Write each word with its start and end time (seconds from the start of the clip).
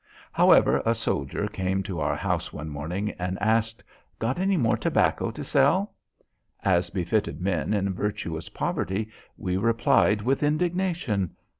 However, 0.31 0.81
a 0.83 0.95
soldier 0.95 1.47
came 1.47 1.83
to 1.83 1.99
our 1.99 2.15
house 2.15 2.51
one 2.51 2.69
morning, 2.69 3.11
and 3.19 3.37
asked, 3.39 3.83
"Got 4.17 4.39
any 4.39 4.57
more 4.57 4.75
tobacco 4.75 5.29
to 5.29 5.43
sell?" 5.43 5.93
As 6.63 6.89
befitted 6.89 7.39
men 7.39 7.71
in 7.71 7.93
virtuous 7.93 8.49
poverty, 8.49 9.09
we 9.37 9.57
replied 9.57 10.23
with 10.23 10.41
indignation. 10.41 11.35